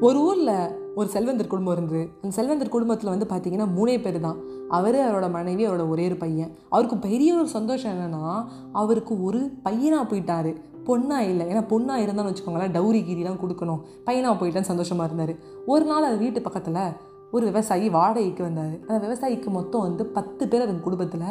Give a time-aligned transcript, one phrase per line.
[0.00, 0.54] ஒரு ஊரில்
[0.94, 4.38] ஒரு செல்வந்தர் குடும்பம் இருந்தது அந்த செல்வந்தர் குடும்பத்தில் வந்து பார்த்தீங்கன்னா மூணே பேர் தான்.
[4.68, 6.52] அவர் அவரோட மனைவி அவரோட ஒரே ஒரு பையன்.
[6.68, 10.50] அவருக்கு பெரிய ஒரு சந்தோஷம் என்னென்னா அவருக்கு ஒரு பையனாக போயிட்டார்.
[10.84, 11.46] பொண்ணாக இல்லை.
[11.46, 13.80] ஏன்னா பொண்ணாக இருந்தான்னு வச்சுக்கோங்களேன் டவுரி கீரிலாம் கொடுக்கணும்.
[14.04, 15.34] பையனாக போயிட்டேன்னு சந்தோஷமாக இருந்தார்.
[15.66, 16.82] ஒரு நாள் அது வீட்டு பக்கத்தில்
[17.30, 18.74] ஒரு விவசாயி வாடகைக்கு வந்தார்.
[18.88, 21.26] அந்த விவசாயிக்கு மொத்தம் வந்து பத்து பேர் அந்த குடும்பத்தில்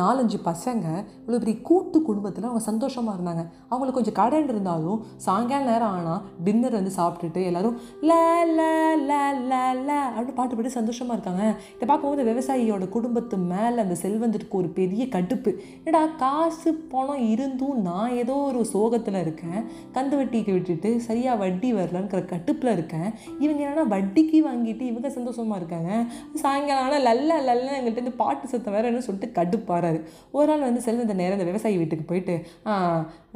[0.00, 0.86] நாலஞ்சு பசங்க
[1.20, 3.42] இவ்வளோ பெரிய கூட்டு குடும்பத்தில் அவங்க சந்தோஷமாக இருந்தாங்க.
[3.68, 8.14] அவங்களுக்கு கொஞ்சம் கடன் இருந்தாலும் சாயங்காலம் நேரம் ஆனால் டின்னர் வந்து சாப்பிட்டுட்டு எல்லாரும் ல
[8.58, 8.62] ல ல
[8.96, 9.13] ல ல
[10.06, 11.44] அப்படின்னு பாட்டு பாட்டு சந்தோஷமாக இருக்காங்க.
[11.74, 15.50] இதை பார்க்கும்போது விவசாயியோட குடும்பத்து மேலே அந்த செல்வந்தருக்கு ஒரு பெரிய கடுப்பு.
[15.84, 19.60] என்னடா காசு பணம் இருந்தும் நான் ஏதோ ஒரு சோகத்தில் இருக்கேன்.
[19.96, 23.08] கந்து வட்டிக்கு விட்டுட்டு சரியாக வட்டி வரலங்கிற கட்டுப்பில் இருக்கேன்.
[23.44, 25.90] இவங்க என்னென்னா வட்டிக்கு வாங்கிட்டு இவங்க சந்தோஷமாக இருக்காங்க.
[26.42, 30.00] சாயங்காலம் ஆனால் லல்ல லல்ல எங்கள்கிட்ட இருந்து பாட்டு சத்தம் வேற என்ன சொல்லிட்டு கடுப்பாராரு
[30.38, 32.36] ஒரு நாள் வந்து செல்வந்த நேரம் இந்த விவசாயி வீட்டுக்கு போயிட்டு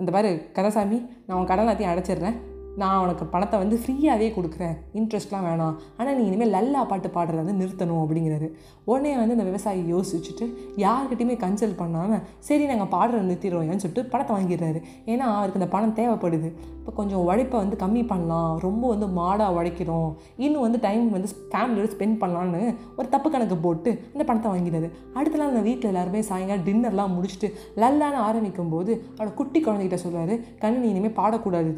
[0.03, 2.39] இந்த மாதிரி கதசாமி நான் உன் கடன் எல்லாத்தையும் அடைச்சிடுறேன்.
[2.81, 4.75] நான் உனக்கு பணத்தை வந்து ஃப்ரீயாகவே கொடுக்குறேன்.
[4.99, 5.77] இன்ட்ரெஸ்ட்லாம் வேணாம்.
[5.99, 8.49] ஆனால் நீ இனிமேல் லல்லா பாட்டு பாடுறத வந்து நிறுத்தணும் அப்படிங்கிறாரு.
[8.91, 10.45] உடனே வந்து இந்த விவசாயி யோசிச்சுட்டு
[10.85, 14.81] யார்கிட்டையுமே கன்சல்ட் பண்ணாமல் சரி நாங்கள் பாடுறத நிறுத்திடுவோம்னு சொல்லிட்டு பணத்தை வாங்கிடுறாரு.
[15.13, 16.51] ஏன்னா அவருக்கு இந்த பணம் தேவைப்படுது.
[16.81, 18.53] இப்போ கொஞ்சம் உழைப்பை வந்து கம்மி பண்ணலாம்.
[18.67, 20.11] ரொம்ப வந்து மாடாக உழைக்கிறோம்.
[20.45, 22.63] இன்னும் வந்து டைம் வந்து ஃபேமிலியோடு ஸ்பெண்ட் பண்ணலான்னு
[22.99, 24.91] ஒரு தப்பு கணக்கு போட்டு அந்த பணத்தை வாங்கிடுறாரு.
[25.19, 27.51] அடுத்த நாள் அந்த வீட்டில் எல்லாருமே சாயங்காலம் டின்னர்லாம் முடிச்சுட்டு
[27.83, 31.75] லல்லான்னு ஆரம்பிக்கும் போது அவரோட குட்டி குழந்தைகிட்ட சொல்கிறாரு கண்ணு நீ இனிமேல் பாடக்கூடாது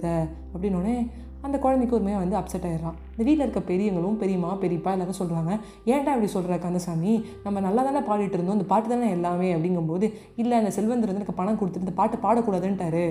[0.52, 2.96] அப்படின்னு அப்படின்னோடனே அந்த குழந்தைக்கு ஒருமே வந்து அப்செட் ஆயிடறான்.
[3.12, 5.52] இந்த வீட்டில் இருக்க பெரியவங்களும் பெரியம்மா பெரியப்பா எல்லாரும் சொல்கிறாங்க
[5.92, 7.12] ஏன்டா இப்படி சொல்கிற கந்தசாமி?
[7.44, 8.58] நம்ம நல்லா தானே பாடிட்டு இருந்தோம்.
[8.58, 9.48] இந்த பாட்டு தானே எல்லாமே?
[9.56, 10.06] அப்படிங்கும்போது
[10.42, 13.04] இல்லை அந்த செல்வந்தர் வந்து எனக்கு பணம் கொடுத்துட்டு இந்த பாட்டு பாடக்கூடாதுன்ட்டாரு.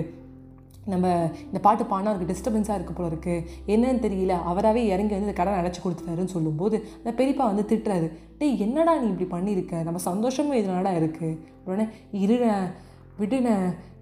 [0.92, 1.06] நம்ம
[1.48, 4.34] இந்த பாட்டு பாடினா அவருக்கு டிஸ்டர்பன்ஸாக இருக்க போல இருக்குது என்னன்னு தெரியல.
[4.50, 8.08] அவராகவே இறங்கி வந்து இந்த கடன் அடைச்சி கொடுத்துட்டாருன்னு சொல்லும்போது அந்த பெரியப்பா வந்து திட்டுறாரு.
[8.38, 9.82] டேய் என்னடா நீ இப்படி பண்ணியிருக்க?
[9.88, 11.86] நம்ம சந்தோஷமும் இதனாடா இருக்குது உடனே
[12.24, 12.44] இருட
[13.20, 13.48] விடுன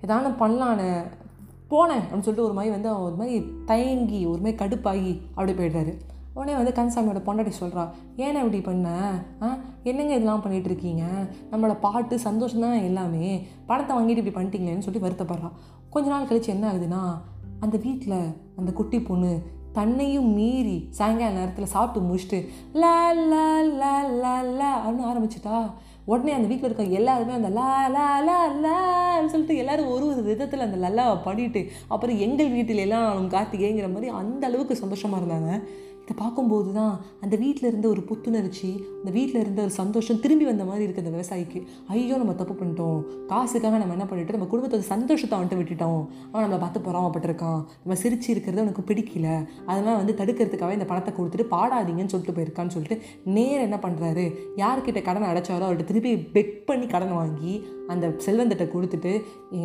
[0.04, 0.90] ஏதான பண்ணலான்னு.
[1.70, 5.98] போனேன் அப்படின்னு சொல்லிட்டு ஒரு மாதிரி வந்து அவன் ஒரு மாதிரி தயங்கி ஒரு மாதிரி கடுப்பாகி அப்படி போயிடுறாரு.
[6.34, 8.88] உடனே வந்து கந்தசாமியோட பொண்டாட்டி சொல்கிறா ஏன்னா இப்படி பண்ண?
[9.42, 9.56] ஆ?
[9.82, 11.03] என்னங்க இதெல்லாம் பண்ணிட்டு இருக்கீங்க?
[11.50, 13.47] நம்மளோட பாட்டு சந்தோஷம் தான் எல்லாமே.
[13.66, 15.50] பணத்தை வாங்கிட்டு இப்படி பண்ணிட்டீங்களேன்னு சொல்லி வருத்தப்படுறா.
[15.91, 17.19] கொஞ்ச நாள் கழிச்சு என்ன ஆகுதுன்னா
[17.60, 19.42] அந்த வீட்டில் அந்த குட்டி பொண்ணு
[19.72, 22.84] தன்னையும் மீறி சாயங்கால நேரத்தில் சாப்பிட்டு முடிச்சுட்டு ல
[23.15, 23.42] ல
[23.82, 25.71] ல ல அப்படின்னு ஆரம்பிச்சிட்டா.
[26.10, 30.66] உடனே அந்த வீட்டில் இருக்க எல்லாருமே அந்த லா லா லா லான்னு சொல்லிட்டு எல்லாரும் ஒரு ஒரு விதத்தில்
[30.66, 35.50] அந்த லல்லாவை பாடிட்டு அப்புறம் எங்கள் வீட்டில எல்லாம் கார்த்திகேங்கிற மாதிரி அந்த அளவுக்கு சந்தோஷமாக இருந்தாங்க.
[36.08, 36.92] இதை பார்க்கும்போது தான்
[37.24, 38.69] அந்த வீட்டில் இருந்த ஒரு புத்துணர்ச்சி
[39.00, 41.60] அந்த வீட்டில் இருந்த ஒரு சந்தோஷம் திரும்பி வந்த மாதிரி இருக்குது அந்த விவசாயிக்கு.
[41.94, 43.00] ஐயோ நம்ம தப்பு பண்ணிட்டோம்.
[43.32, 44.36] காசுக்காக நம்ம என்ன பண்ணிட்டோம்?
[44.38, 46.00] நம்ம குடும்பத்தோட சந்தோஷத்தை அவன்கிட்ட விட்டுட்டோம்.
[46.30, 47.60] அவன் நம்மளை பார்த்து பொறாமப்பட்டிருக்கான்.
[47.82, 49.26] நம்ம சிரிச்சு இருக்கிறது அவனுக்கு பிடிக்கல.
[49.70, 52.98] அதனால் வந்து தடுக்கிறதுக்காக இந்த பணத்தை கொடுத்துட்டு பாடாதீங்கன்னு சொல்லிட்டு போயிருக்கான்னு சொல்லிட்டு
[53.36, 54.26] நேர் என்ன பண்ணுறாரு
[54.62, 57.54] யார்கிட்ட கடன் அடைச்சாரோ அவர்கிட்ட திருப்பி பெக் பண்ணி கடன் வாங்கி
[57.92, 59.12] அந்த செல்வந்திட்ட கொடுத்துட்டு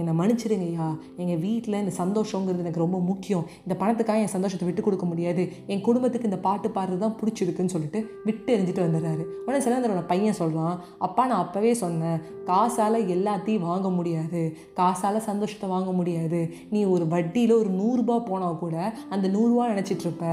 [0.01, 0.85] என்னை மன்னிச்சிடுங்கய்யா
[1.21, 3.43] எங்கள் வீட்டில் இந்த சந்தோஷங்கிறது எனக்கு ரொம்ப முக்கியம்.
[3.65, 5.43] இந்த பணத்துக்காக என் சந்தோஷத்தை விட்டு கொடுக்க முடியாது.
[5.71, 9.23] என் குடும்பத்துக்கு இந்த பாட்டு பாடுறது தான் பிடிச்சிருக்குன்னு சொல்லிட்டு விட்டு எரிஞ்சிட்டு வந்துடுறாரு.
[9.45, 10.75] உடனே சிலந்தரோட பையன் சொல்கிறான்
[11.07, 14.41] அப்பா நான் அப்போவே சொன்னேன் காசால் எல்லாத்தையும் வாங்க முடியாது
[14.79, 16.41] காசால் சந்தோஷத்தை வாங்க முடியாது.
[16.73, 18.75] நீ ஒரு வட்டியில் ஒரு நூறுரூபா போனால் கூட
[19.09, 20.25] அந்த நூறுரூவா நினச்சிட்டு இருப்ப.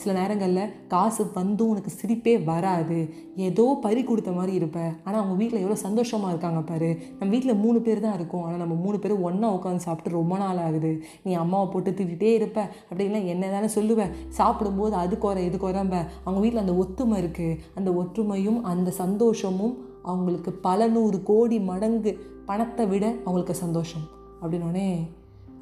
[0.00, 2.98] சில நேரங்களில் காசு வந்தும் உனக்கு சிரிப்பே வராது.
[3.48, 6.90] ஏதோ பறி கொடுத்த மாதிரி இருப்பேன் ஆனால் அவங்க வீட்டில் எவ்வளோ சந்தோஷமாக இருக்காங்க பாரு.
[7.18, 8.44] நம்ம வீட்டில் மூணு பேர் தான் இருக்கோம்.
[8.46, 10.92] ஆனால் நம்ம மூணு பேரும் ஒன்றா உட்காந்து சாப்பிட்டு ரொம்ப நாள் ஆகுது.
[11.24, 12.58] நீ அம்மாவை போட்டு திட்டிகிட்டே இருப்ப.
[12.90, 15.96] அப்படின்னா என்ன தானே சொல்லுவேன் சாப்பிடும்போது அது குறை இது குறைம்ப.
[16.24, 19.74] அவங்க வீட்டில் அந்த ஒத்துமை இருக்குது அந்த ஒற்றுமையும் அந்த சந்தோஷமும்
[20.12, 22.12] அவங்களுக்கு பல நூறு கோடி மடங்கு
[22.46, 24.06] பணத்தை விட அவங்களுக்கு சந்தோஷம்.
[24.42, 24.86] அப்படின்னோடனே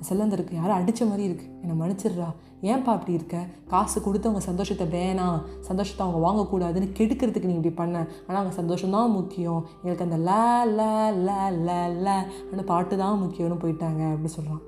[0.08, 2.28] செல்லந்தருக்கு யாரும் அடித்த மாதிரி இருக்குது என்னை மன்னிச்சிடுறா.
[2.62, 3.36] ஏன்பா அப்படி இருக்க?
[3.66, 7.96] காசு கொடுத்து அவங்க சந்தோஷத்தை வேணாம் சந்தோஷத்தை அவங்க வாங்கக்கூடாதுன்னு கெடுக்கிறதுக்கு நீ இப்படி பண்ண.
[8.26, 9.60] ஆனால் அவங்க சந்தோஷம் தான் முக்கியம்.
[9.82, 10.32] எங்களுக்கு அந்த ல
[10.78, 10.80] ல
[11.26, 11.30] ல
[11.66, 11.70] ல
[12.06, 12.08] ல
[12.52, 14.62] அந்த பாட்டு தான் முக்கியம்னு போயிட்டாங்க அப்படின்னு சொல்கிறான்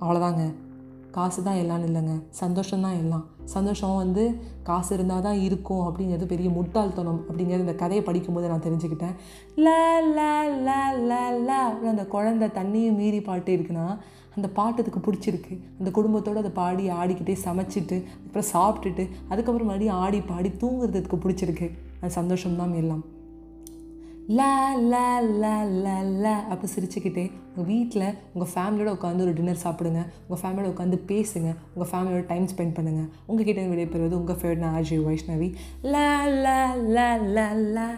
[0.00, 0.44] அவ்வளோதாங்க.
[1.10, 2.14] காசு தான் எல்லாம் இல்லைங்க.
[2.28, 3.24] சந்தோஷம் தான் எல்லாம்.
[3.44, 4.24] சந்தோஷம் வந்து
[4.62, 9.14] காசு இருந்தால் தான் இருக்கும் அப்படிங்கிறது பெரிய முட்டாள்தனம் அப்படிங்கிறது இந்த கதையை படிக்கும்போது நான் தெரிஞ்சுக்கிட்டேன்.
[9.56, 9.68] ல
[10.16, 10.20] ல
[10.66, 10.70] ல
[11.10, 11.14] ல
[11.48, 11.50] ல
[11.92, 13.86] அந்த குழந்தை தண்ணியும் மீறி பாட்டு இருக்குன்னா
[14.38, 15.54] அந்த பாட்டு அதுக்கு பிடிச்சிருக்கு.
[15.80, 21.68] அந்த குடும்பத்தோடு அதை பாடி ஆடிக்கிட்டே சமைச்சிட்டு அப்புறம் சாப்பிட்டுட்டு அதுக்கப்புறம் மறுபடியும் ஆடி பாடி தூங்குறதுக்கு பிடிச்சிருக்கு.
[22.00, 23.04] அது சந்தோஷம் தான் எல்லாம்.
[24.38, 24.54] லா
[24.92, 25.06] லா
[25.42, 25.52] லா
[25.84, 25.94] லா
[26.24, 30.00] லா அப்போ சிரிச்சுக்கிட்டே உங்கள் வீட்டில் உங்கள் ஃபேமிலியோட உட்காந்து ஒரு டின்னர் சாப்பிடுங்க.
[30.26, 31.50] உங்கள் ஃபேமிலியோட உட்காந்து பேசுங்க.
[31.74, 35.48] உங்கள் ஃபேமிலியோட டைம் ஸ்பெண்ட் பண்ணுங்கள் உங்கள் கிட்டே விடைபெறுவது உங்கள் ஃபேவரட் ஆர்ஜி வைஷ்ணவி.
[35.94, 36.10] லா
[36.44, 36.60] லா
[36.96, 37.88] லா லா லா.